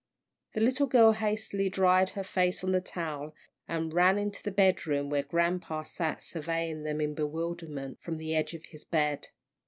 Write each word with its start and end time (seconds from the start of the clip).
The 0.55 0.61
little 0.61 0.87
girl 0.87 1.11
hastily 1.11 1.69
dried 1.69 2.09
her 2.17 2.23
face 2.23 2.63
on 2.63 2.71
the 2.71 2.81
towel, 2.81 3.35
and 3.67 3.93
ran 3.93 4.17
into 4.17 4.41
the 4.41 4.49
bedroom 4.49 5.11
where 5.11 5.21
grampa 5.21 5.85
sat 5.85 6.23
surveying 6.23 6.81
them 6.81 6.99
in 6.99 7.13
bewilderment 7.13 8.01
from 8.01 8.17
the 8.17 8.33
edge 8.35 8.55
of 8.55 8.65
his 8.65 8.83
bed. 8.83 9.27